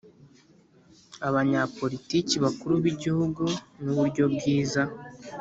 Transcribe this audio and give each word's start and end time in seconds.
Abanyapolitiki 1.27 2.35
Bakuru 2.45 2.73
b 2.81 2.85
Igihugu 2.93 3.43
n 3.83 3.83
uburyo 3.93 4.23
bwiza 4.33 4.81